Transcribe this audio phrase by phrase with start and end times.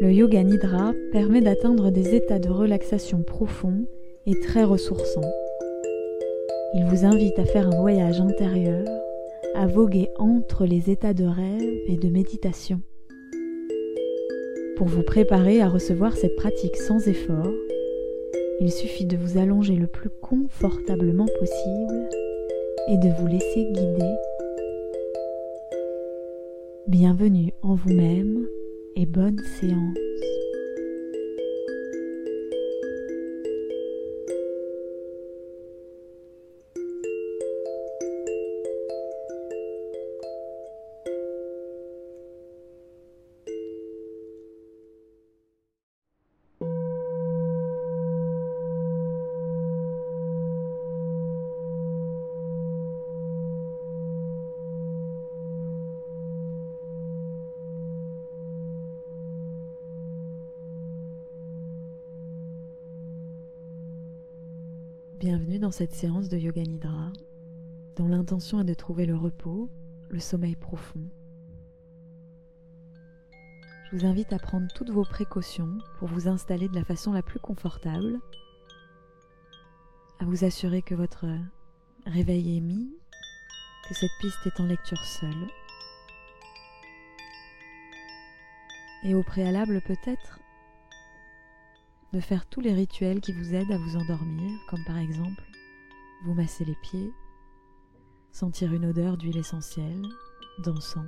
[0.00, 3.84] Le yoga nidra permet d'atteindre des états de relaxation profonds
[4.26, 5.28] et très ressourçants.
[6.74, 8.86] Il vous invite à faire un voyage intérieur,
[9.56, 12.80] à voguer entre les états de rêve et de méditation.
[14.76, 17.52] Pour vous préparer à recevoir cette pratique sans effort,
[18.60, 22.08] il suffit de vous allonger le plus confortablement possible
[22.86, 24.14] et de vous laisser guider.
[26.86, 28.46] Bienvenue en vous-même
[28.96, 29.96] et bonne séance.
[65.48, 67.10] Bienvenue dans cette séance de Yoga Nidra,
[67.96, 69.70] dont l'intention est de trouver le repos,
[70.10, 71.00] le sommeil profond.
[73.86, 77.22] Je vous invite à prendre toutes vos précautions pour vous installer de la façon la
[77.22, 78.20] plus confortable,
[80.18, 81.24] à vous assurer que votre
[82.04, 82.90] réveil est mis,
[83.88, 85.46] que cette piste est en lecture seule,
[89.02, 90.40] et au préalable peut-être
[92.12, 95.42] de faire tous les rituels qui vous aident à vous endormir, comme par exemple
[96.24, 97.12] vous masser les pieds,
[98.32, 100.02] sentir une odeur d'huile essentielle,
[100.64, 101.06] d'encens,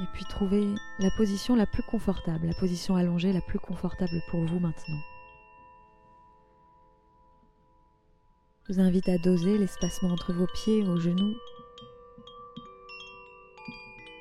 [0.00, 4.44] et puis trouver la position la plus confortable, la position allongée la plus confortable pour
[4.44, 5.00] vous maintenant.
[8.68, 11.34] Je vous invite à doser l'espacement entre vos pieds et vos genoux,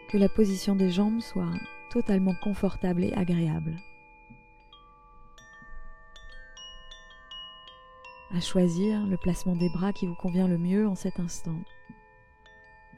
[0.10, 1.52] que la position des jambes soit
[1.96, 3.78] totalement confortable et agréable.
[8.34, 11.58] À choisir le placement des bras qui vous convient le mieux en cet instant.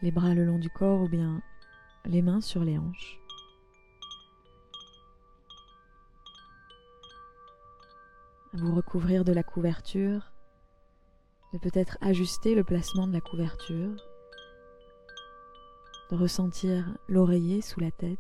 [0.02, 1.44] Les bras le long du corps ou bien
[2.06, 3.20] les mains sur les hanches.
[8.56, 10.32] À vous recouvrir de la couverture,
[11.54, 13.96] de peut-être ajuster le placement de la couverture,
[16.10, 18.18] de ressentir l'oreiller sous la tête,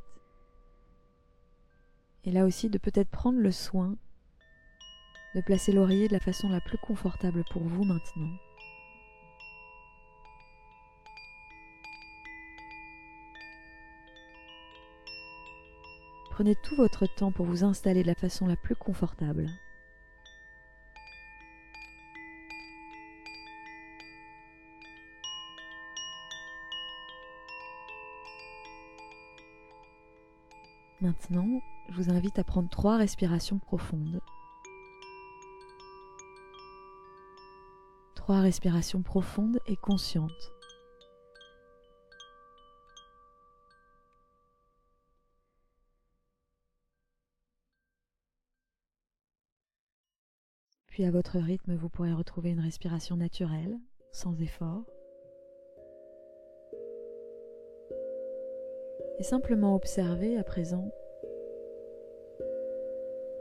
[2.27, 3.95] et là aussi de peut-être prendre le soin
[5.33, 8.29] de placer l'oreiller de la façon la plus confortable pour vous maintenant.
[16.31, 19.49] Prenez tout votre temps pour vous installer de la façon la plus confortable.
[30.99, 34.21] Maintenant, je vous invite à prendre trois respirations profondes.
[38.15, 40.51] Trois respirations profondes et conscientes.
[50.87, 53.77] Puis à votre rythme, vous pourrez retrouver une respiration naturelle,
[54.11, 54.83] sans effort.
[59.19, 60.91] Et simplement observer à présent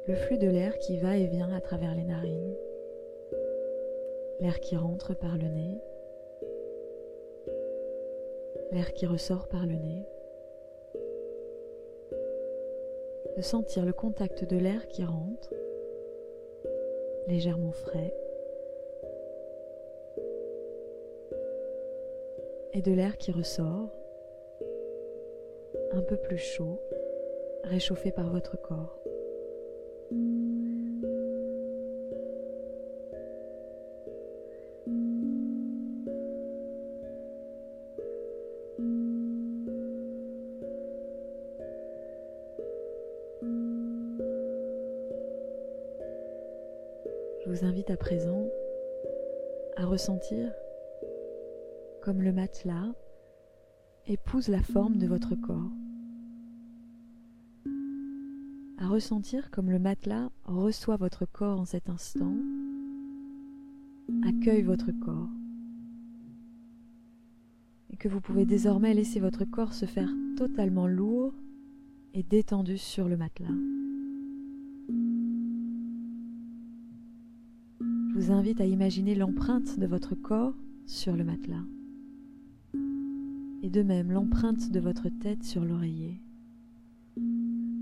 [0.06, 2.54] le flux de l'air qui va et vient à travers les narines,
[4.40, 5.80] l'air qui rentre par le nez,
[8.70, 10.06] l'air qui ressort par le nez,
[13.36, 15.52] de sentir le contact de l'air qui rentre,
[17.26, 18.14] légèrement frais,
[22.72, 23.90] et de l'air qui ressort,
[25.90, 26.80] un peu plus chaud,
[27.64, 29.00] réchauffé par votre corps.
[30.10, 30.18] Je
[47.48, 48.46] vous invite à présent
[49.76, 50.52] à ressentir
[52.00, 52.92] comme le matelas
[54.06, 55.72] épouse la forme de votre corps
[58.96, 62.32] ressentir comme le matelas reçoit votre corps en cet instant,
[64.24, 65.28] accueille votre corps,
[67.92, 70.08] et que vous pouvez désormais laisser votre corps se faire
[70.38, 71.34] totalement lourd
[72.14, 73.50] et détendu sur le matelas.
[77.78, 80.54] Je vous invite à imaginer l'empreinte de votre corps
[80.86, 81.64] sur le matelas
[83.62, 86.18] et de même l'empreinte de votre tête sur l'oreiller,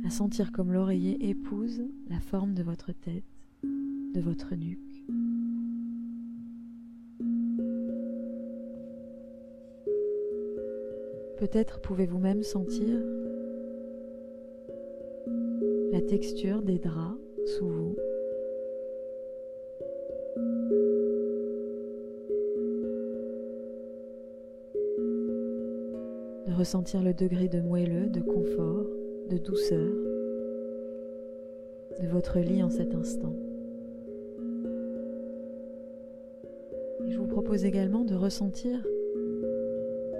[0.04, 3.24] à sentir comme l'oreiller épouse la forme de votre tête,
[3.62, 4.78] de votre nuque.
[11.38, 12.98] Peut-être pouvez-vous même sentir
[15.90, 17.18] la texture des draps
[17.56, 17.96] sous vous.
[26.46, 28.86] De ressentir le degré de moelleux, de confort,
[29.30, 29.90] de douceur
[32.00, 33.32] de votre lit en cet instant.
[37.06, 38.84] Je vous propose également de ressentir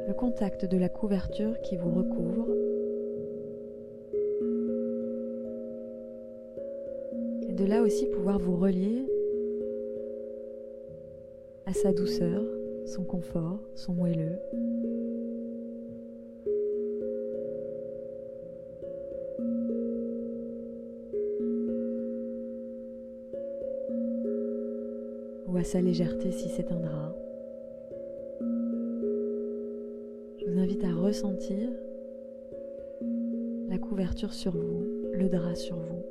[0.06, 2.48] le contact de la couverture qui vous recouvre
[7.48, 9.06] et de là aussi pouvoir vous relier
[11.66, 12.42] à sa douceur,
[12.86, 14.38] son confort, son moelleux.
[25.64, 27.14] Sa légèreté si c'est un drap.
[30.58, 31.68] invite à ressentir
[33.68, 36.02] la couverture sur vous, le drap sur vous.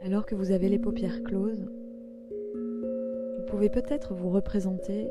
[0.00, 1.83] Alors que vous avez les paupières closes, vous
[3.54, 5.06] pouvez peut-être vous représenter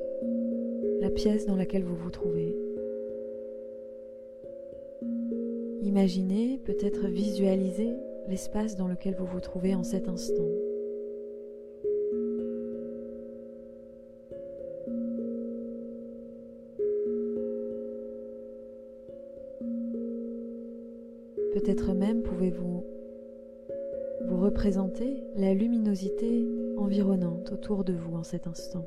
[1.00, 2.54] la pièce dans laquelle vous vous trouvez.
[5.81, 7.94] Imaginez, peut-être visualisez
[8.28, 10.44] l'espace dans lequel vous vous trouvez en cet instant.
[21.54, 22.93] Peut-être même pouvez-vous vous
[24.44, 26.45] représenter la luminosité
[26.78, 28.86] environnante autour de vous en cet instant.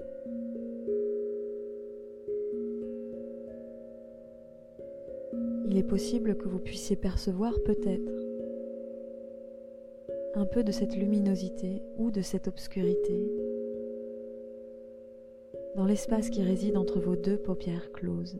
[5.76, 8.12] il est possible que vous puissiez percevoir peut-être
[10.34, 13.30] un peu de cette luminosité ou de cette obscurité
[15.74, 18.38] dans l'espace qui réside entre vos deux paupières closes.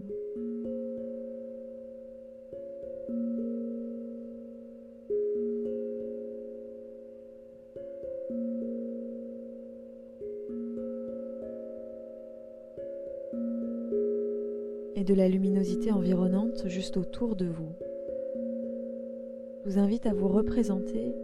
[15.07, 17.73] De la luminosité environnante juste autour de vous.
[19.65, 21.15] Je vous invite à vous représenter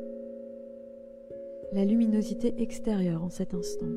[1.73, 3.89] la luminosité extérieure en cet instant.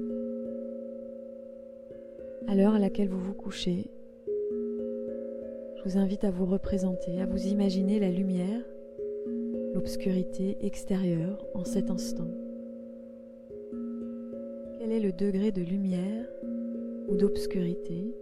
[2.48, 3.92] À l'heure à laquelle vous vous couchez,
[5.76, 8.62] je vous invite à vous représenter, à vous imaginer la lumière,
[9.76, 12.32] l'obscurité extérieure en cet instant.
[14.80, 16.26] Quel est le degré de lumière
[17.08, 18.16] ou d'obscurité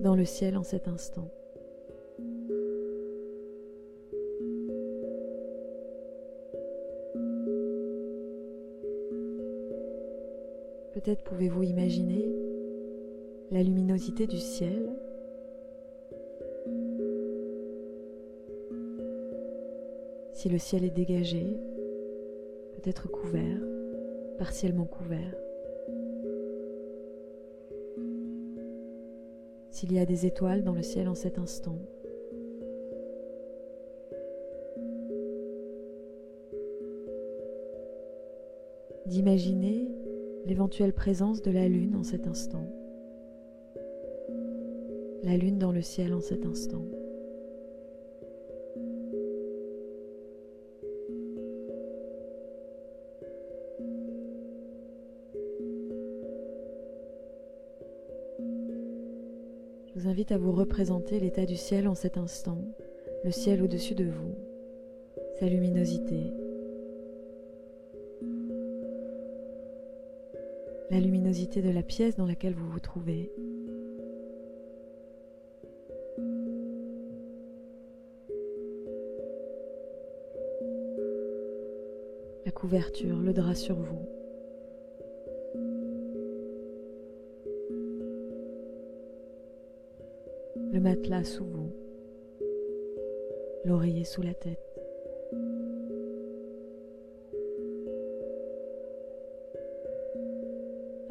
[0.00, 1.28] dans le ciel en cet instant.
[10.92, 12.28] Peut-être pouvez-vous imaginer
[13.50, 14.92] la luminosité du ciel
[20.32, 21.56] Si le ciel est dégagé,
[22.74, 23.58] peut-être couvert,
[24.38, 25.45] partiellement couvert.
[29.76, 31.76] S'il y a des étoiles dans le ciel en cet instant.
[39.04, 39.86] D'imaginer
[40.46, 42.64] l'éventuelle présence de la lune en cet instant.
[45.22, 46.95] La lune dans le ciel en cet instant.
[59.96, 62.58] Vous invite à vous représenter l'état du ciel en cet instant,
[63.24, 64.34] le ciel au-dessus de vous,
[65.40, 66.34] sa luminosité.
[70.90, 73.32] La luminosité de la pièce dans laquelle vous vous trouvez.
[82.44, 84.15] La couverture, le drap sur vous.
[90.86, 91.72] matelas sous vous,
[93.64, 94.80] l'oreiller sous la tête.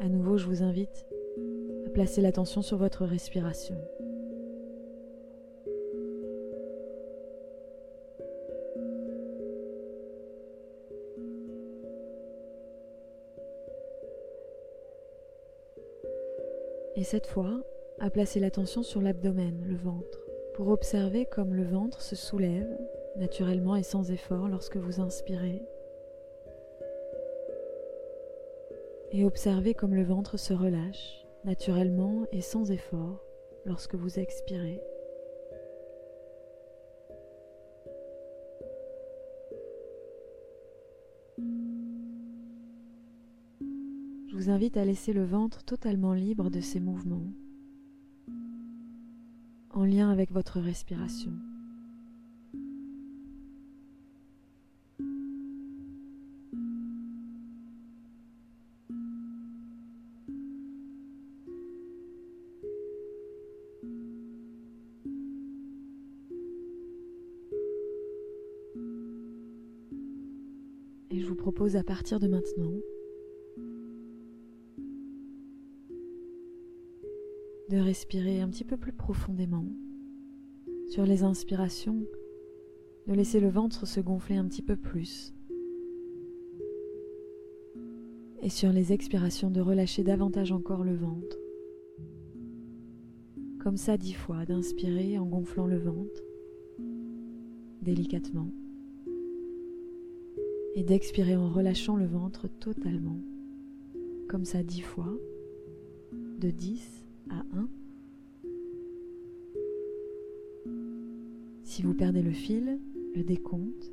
[0.00, 1.04] À nouveau, je vous invite
[1.84, 3.76] à placer l'attention sur votre respiration.
[16.94, 17.62] Et cette fois,
[17.98, 22.78] à placer l'attention sur l'abdomen, le ventre, pour observer comme le ventre se soulève
[23.16, 25.62] naturellement et sans effort lorsque vous inspirez.
[29.12, 33.22] Et observez comme le ventre se relâche naturellement et sans effort
[33.64, 34.82] lorsque vous expirez.
[44.28, 47.32] Je vous invite à laisser le ventre totalement libre de ses mouvements,
[49.76, 51.32] en lien avec votre respiration.
[71.10, 72.72] Et je vous propose à partir de maintenant
[77.78, 79.64] respirer un petit peu plus profondément.
[80.88, 82.04] Sur les inspirations,
[83.06, 85.34] de laisser le ventre se gonfler un petit peu plus.
[88.42, 91.36] Et sur les expirations, de relâcher davantage encore le ventre.
[93.58, 96.22] Comme ça dix fois, d'inspirer en gonflant le ventre
[97.82, 98.50] délicatement
[100.74, 103.20] et d'expirer en relâchant le ventre totalement,
[104.28, 105.16] comme ça dix fois,
[106.38, 107.68] de 10 à 1.
[111.64, 112.78] Si vous perdez le fil,
[113.14, 113.92] le décompte,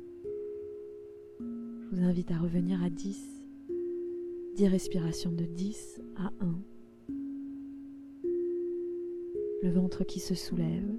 [1.40, 3.42] je vous invite à revenir à 10,
[4.56, 6.54] 10 respirations de 10 à 1.
[9.62, 10.94] Le ventre qui se soulève,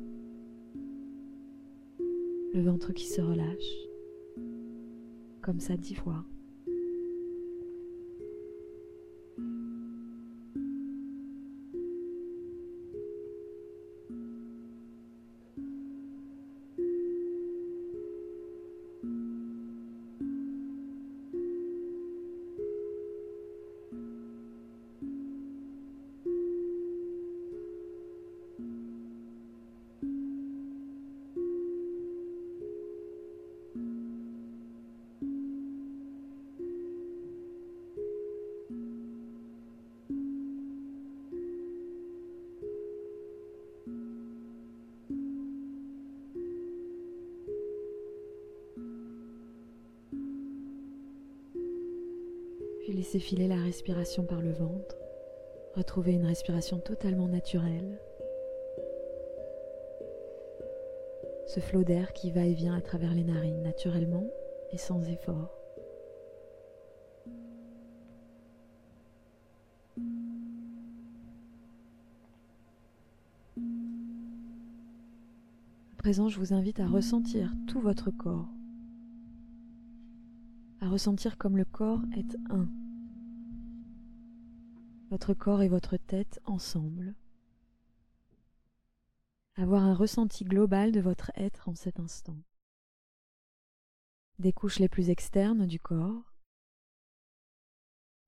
[2.54, 3.86] le ventre qui se relâche
[5.46, 6.26] comme ça dix fois.
[53.06, 54.96] Laissez filer la respiration par le ventre.
[55.76, 58.00] Retrouvez une respiration totalement naturelle.
[61.46, 64.26] Ce flot d'air qui va et vient à travers les narines naturellement
[64.72, 65.56] et sans effort.
[75.94, 78.48] À présent, je vous invite à ressentir tout votre corps
[80.82, 82.68] à ressentir comme le corps est un.
[85.12, 87.16] Votre corps et votre tête ensemble.
[89.56, 92.38] Avoir un ressenti global de votre être en cet instant.
[94.40, 96.36] Des couches les plus externes du corps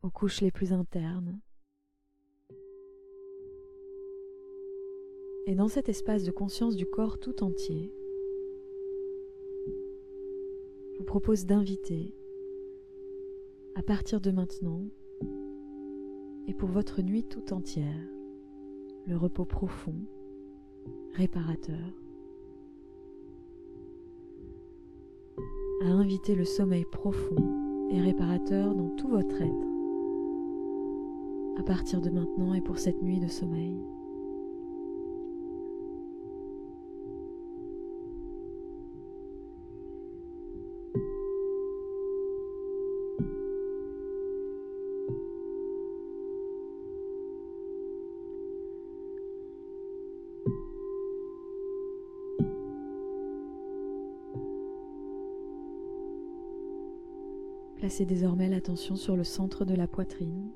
[0.04, 1.42] aux couches les plus internes.
[5.48, 7.92] Et dans cet espace de conscience du corps tout entier,
[10.94, 12.14] je vous propose d'inviter
[13.76, 14.84] à partir de maintenant
[16.48, 18.08] et pour votre nuit tout entière,
[19.06, 19.96] le repos profond,
[21.14, 21.94] réparateur,
[25.82, 29.68] à inviter le sommeil profond et réparateur dans tout votre être,
[31.60, 33.78] à partir de maintenant et pour cette nuit de sommeil.
[58.06, 60.52] Désormais l'attention sur le centre de la poitrine.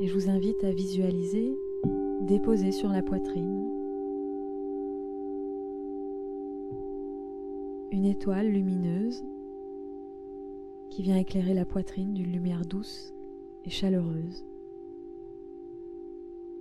[0.00, 1.56] Et je vous invite à visualiser
[2.22, 3.68] déposer sur la poitrine
[7.90, 9.24] une étoile lumineuse
[10.90, 13.12] qui vient éclairer la poitrine d'une lumière douce
[13.64, 14.44] et chaleureuse.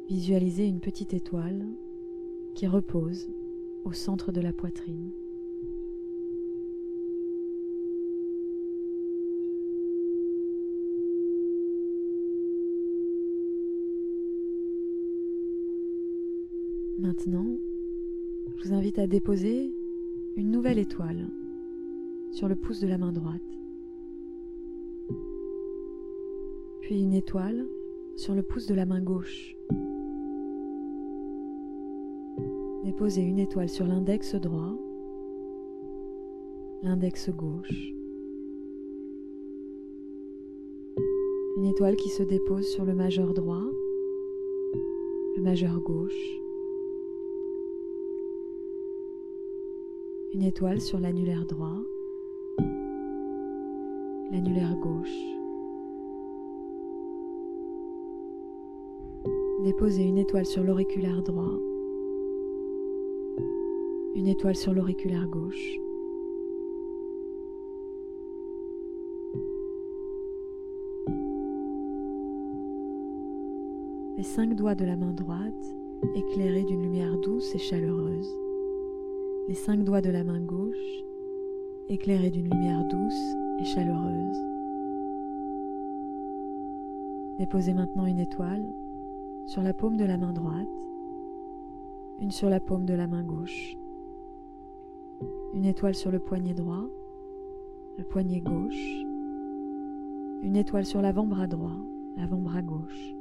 [0.10, 1.63] Visualisez une petite étoile
[2.56, 3.30] qui repose
[3.86, 5.12] au centre de la poitrine.
[17.01, 17.48] Maintenant,
[18.46, 19.74] je vous invite à déposer
[20.36, 21.25] une nouvelle étoile
[22.29, 23.41] sur le pouce de la main droite,
[26.81, 27.65] puis une étoile
[28.15, 29.58] sur le pouce de la main gauche.
[32.84, 34.77] Déposez une étoile sur l'index droit,
[36.84, 37.96] l'index gauche,
[41.58, 43.65] une étoile qui se dépose sur le majeur droit,
[45.36, 46.41] le majeur gauche,
[50.34, 51.78] une étoile sur l'annulaire droit,
[54.32, 55.18] l'annulaire gauche.
[59.66, 61.60] Déposez une étoile sur l'auriculaire droit,
[64.16, 65.78] une étoile sur l'auriculaire gauche.
[74.18, 75.76] Les cinq doigts de la main droite
[76.16, 78.34] éclairés d'une lumière douce et chaleureuse.
[79.51, 81.03] Les cinq doigts de la main gauche
[81.89, 84.41] éclairés d'une lumière douce et chaleureuse.
[87.38, 88.63] Déposez maintenant une étoile
[89.48, 90.70] sur la paume de la main droite,
[92.22, 93.75] une sur la paume de la main gauche
[95.53, 96.86] une étoile sur le poignet droit,
[97.98, 99.03] le poignet gauche,
[100.43, 101.75] une étoile sur l'avant-bras droit,
[102.15, 103.15] l'avant-bras gauche,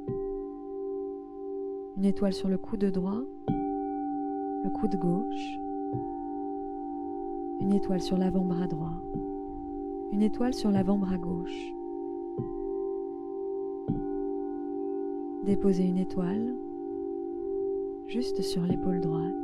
[1.97, 3.19] une étoile sur le coude droit,
[3.49, 5.59] le coude gauche,
[7.61, 9.01] une étoile sur l'avant-bras droit,
[10.11, 11.73] une étoile sur l'avant-bras gauche.
[15.45, 16.53] Déposez une étoile
[18.07, 19.41] juste sur l'épaule droite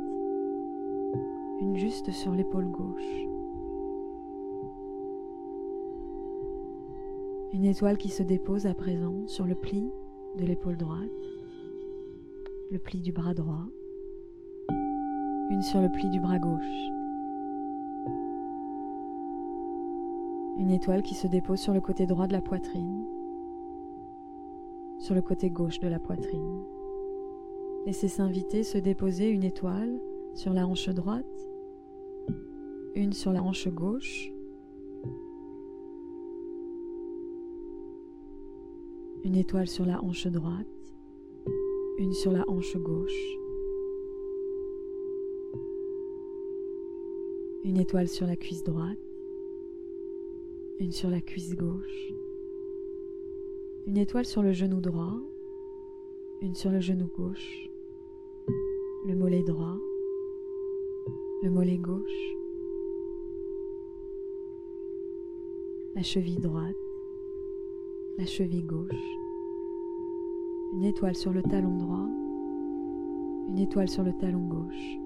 [1.60, 3.26] une juste sur l'épaule gauche.
[7.52, 9.90] Une étoile qui se dépose à présent sur le pli
[10.36, 11.08] de l'épaule droite,
[12.70, 13.66] le pli du bras droit,
[15.50, 16.97] une sur le pli du bras gauche.
[20.58, 23.06] Une étoile qui se dépose sur le côté droit de la poitrine,
[24.98, 26.62] sur le côté gauche de la poitrine.
[27.86, 30.00] Laissez s'inviter se déposer une étoile
[30.34, 31.24] sur la hanche droite,
[32.94, 34.32] une sur la hanche gauche,
[39.24, 40.66] une étoile sur la hanche droite,
[41.98, 43.38] une sur la hanche gauche,
[47.64, 48.98] une étoile sur la cuisse droite,
[50.80, 52.12] une sur la cuisse gauche,
[53.86, 55.18] une étoile sur le genou droit,
[56.40, 57.68] une sur le genou gauche,
[59.04, 59.76] le mollet droit,
[61.42, 62.36] le mollet gauche,
[65.96, 66.76] la cheville droite,
[68.16, 69.18] la cheville gauche,
[70.74, 72.08] une étoile sur le talon droit,
[73.48, 74.98] une étoile sur le talon gauche,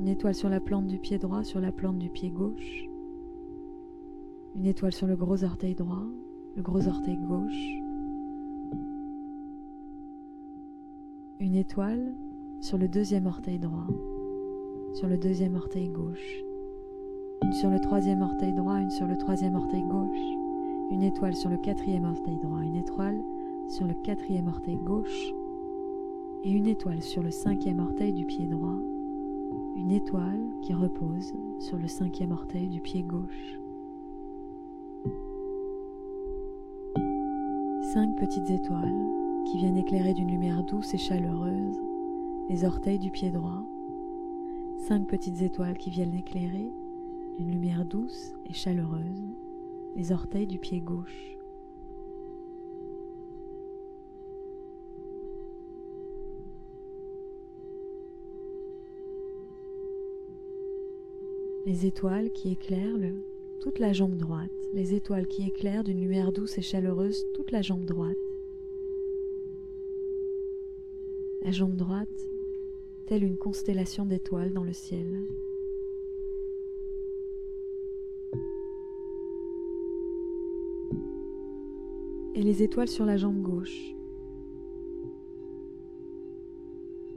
[0.00, 2.89] une étoile sur la plante du pied droit, sur la plante du pied gauche,
[4.56, 6.04] une étoile sur le gros orteil droit,
[6.56, 7.80] le gros orteil gauche,
[11.38, 12.14] une étoile
[12.60, 13.86] sur le deuxième orteil droit,
[14.94, 16.42] sur le deuxième orteil gauche,
[17.42, 20.18] une sur le troisième orteil droit, une sur le troisième orteil gauche,
[20.90, 23.20] une étoile sur le quatrième orteil droit, une étoile
[23.68, 25.32] sur le quatrième orteil gauche,
[26.42, 28.78] et une étoile sur le cinquième orteil du pied droit,
[29.76, 33.60] une étoile qui repose sur le cinquième orteil du pied gauche.
[37.92, 39.04] Cinq petites étoiles
[39.46, 41.76] qui viennent éclairer d'une lumière douce et chaleureuse
[42.48, 43.64] les orteils du pied droit,
[44.86, 46.70] cinq petites étoiles qui viennent éclairer
[47.36, 49.24] d'une lumière douce et chaleureuse
[49.96, 51.36] les orteils du pied gauche.
[61.66, 62.98] Les étoiles qui éclairent
[63.60, 67.60] toute la jambe droite, les étoiles qui éclairent d'une lumière douce et chaleureuse toute la
[67.60, 68.16] jambe droite.
[71.42, 72.28] La jambe droite
[73.06, 75.20] telle une constellation d'étoiles dans le ciel.
[82.34, 83.94] Et les étoiles sur la jambe gauche.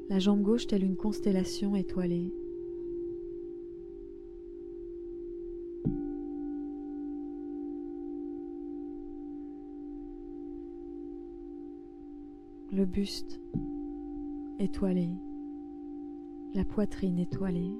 [0.10, 2.34] La jambe gauche telle une constellation étoilée.
[12.76, 13.40] Le buste
[14.58, 15.12] étoilé
[16.56, 17.72] la poitrine étoilée,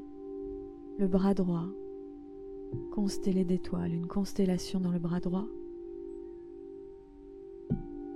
[1.00, 1.66] le bras droit
[2.92, 5.48] constellé d'étoiles, une constellation dans le bras droit,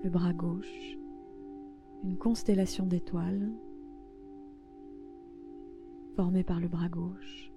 [0.03, 0.99] le bras gauche,
[2.03, 3.49] une constellation d'étoiles,
[6.15, 7.51] formé par le bras gauche.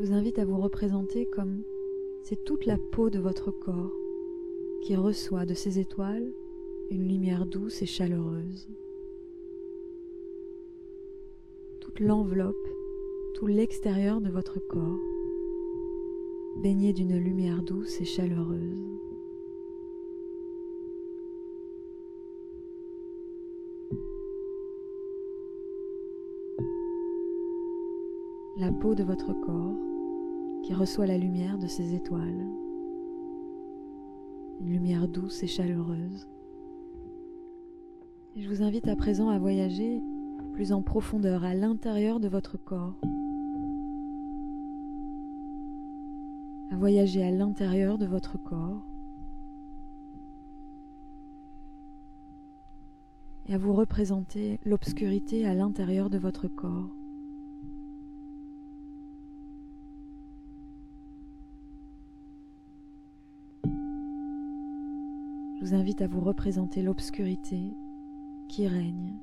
[0.00, 1.62] Vous invite à vous représenter comme
[2.22, 3.92] c'est toute la peau de votre corps
[4.82, 6.32] qui reçoit de ces étoiles
[6.90, 8.66] une lumière douce et chaleureuse.
[11.80, 12.66] Toute l'enveloppe,
[13.34, 14.98] tout l'extérieur de votre corps
[16.62, 18.86] baigné d'une lumière douce et chaleureuse.
[28.56, 29.89] La peau de votre corps
[30.62, 32.46] qui reçoit la lumière de ces étoiles,
[34.60, 36.28] une lumière douce et chaleureuse.
[38.36, 40.02] je vous invite à présent à voyager
[40.52, 42.94] plus en profondeur à l'intérieur de votre corps
[46.70, 48.82] à voyager à l'intérieur de votre corps
[53.46, 56.99] et à vous représenter l'obscurité à l'intérieur de votre corps.
[65.60, 67.76] Je vous invite à vous représenter l'obscurité
[68.48, 69.18] qui règne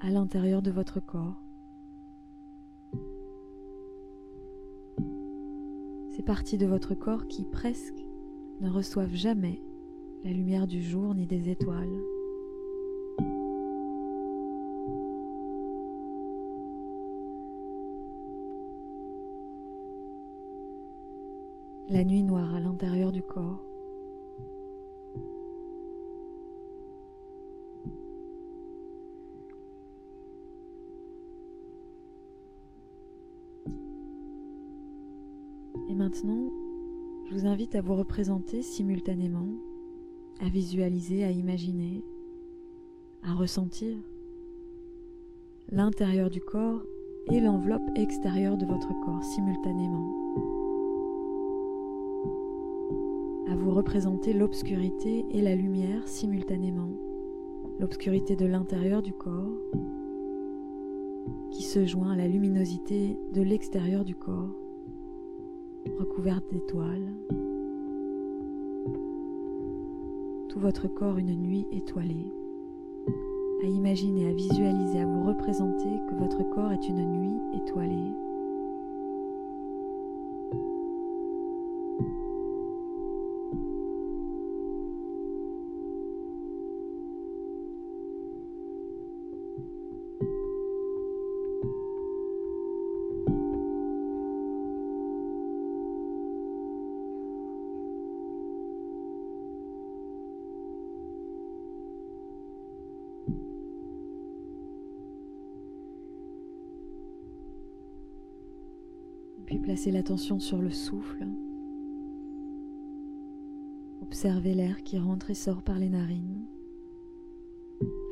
[0.00, 1.44] à l'intérieur de votre corps.
[6.16, 8.06] ces parties de votre corps qui presque
[8.60, 9.60] ne reçoivent jamais
[10.22, 11.88] la lumière du jour ni des étoiles.
[21.88, 23.73] La nuit noire à l'intérieur du corps.
[36.14, 36.52] Maintenant,
[37.24, 39.48] je vous invite à vous représenter simultanément,
[40.40, 42.04] à visualiser, à imaginer,
[43.24, 43.96] à ressentir
[45.72, 46.82] l'intérieur du corps
[47.32, 50.08] et l'enveloppe extérieure de votre corps simultanément.
[53.50, 56.90] À vous représenter l'obscurité et la lumière simultanément.
[57.80, 59.50] L'obscurité de l'intérieur du corps
[61.50, 64.63] qui se joint à la luminosité de l'extérieur du corps
[65.98, 67.12] recouverte d'étoiles.
[70.48, 72.32] Tout votre corps une nuit étoilée.
[73.62, 78.12] À imaginer, à visualiser, à vous représenter que votre corps est une nuit étoilée.
[109.74, 111.26] Placez l'attention sur le souffle.
[114.02, 116.46] Observez l'air qui rentre et sort par les narines,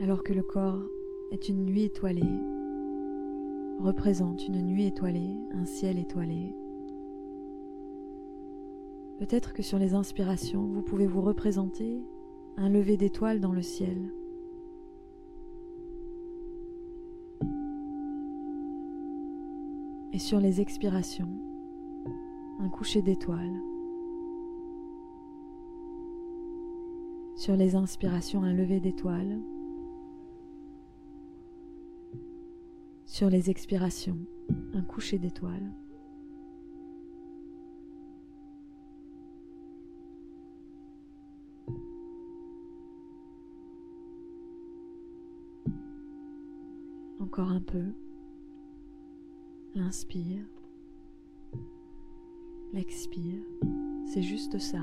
[0.00, 0.82] alors que le corps
[1.30, 2.40] est une nuit étoilée,
[3.78, 6.52] représente une nuit étoilée, un ciel étoilé.
[9.20, 12.02] Peut-être que sur les inspirations, vous pouvez vous représenter
[12.56, 14.10] un lever d'étoiles dans le ciel.
[20.12, 21.28] et sur les expirations,
[22.62, 23.60] un coucher d'étoiles.
[27.34, 29.40] Sur les inspirations, un lever d'étoiles.
[33.04, 34.18] Sur les expirations,
[34.74, 35.72] un coucher d'étoiles.
[47.18, 47.86] Encore un peu.
[49.74, 50.44] L'inspire,
[52.72, 53.42] l'expire,
[54.06, 54.80] c'est juste ça.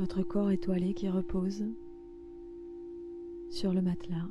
[0.00, 1.62] votre corps étoilé qui repose
[3.50, 4.28] sur le matelas,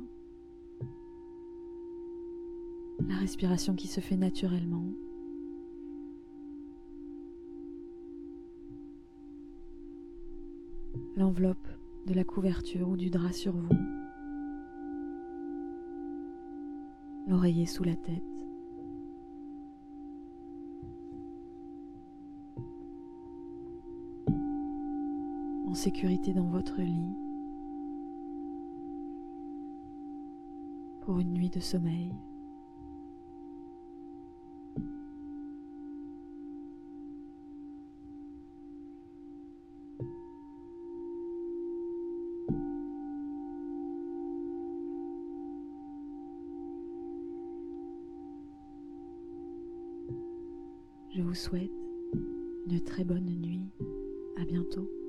[3.08, 4.84] la respiration qui se fait naturellement.
[11.16, 11.68] l'enveloppe
[12.06, 13.76] de la couverture ou du drap sur vous,
[17.28, 18.29] l'oreiller sous la tête.
[25.80, 27.16] Sécurité dans votre lit
[31.00, 32.12] pour une nuit de sommeil.
[51.08, 51.72] Je vous souhaite
[52.66, 53.70] une très bonne nuit.
[54.36, 54.99] À bientôt.